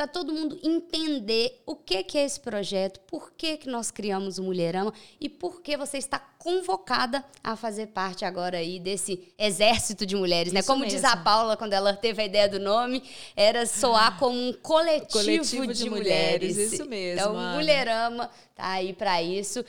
[0.00, 4.38] para todo mundo entender o que, que é esse projeto, por que, que nós criamos
[4.38, 10.06] o Mulherama e por que você está convocada a fazer parte agora aí desse exército
[10.06, 10.62] de mulheres, né?
[10.62, 10.96] Como mesmo.
[10.96, 13.02] diz a Paula quando ela teve a ideia do nome,
[13.36, 16.54] era soar como um coletivo, coletivo de, de mulheres.
[16.54, 16.72] mulheres.
[16.72, 17.20] Isso mesmo.
[17.20, 17.56] Então, Ana.
[17.56, 19.62] Mulherama tá aí para isso.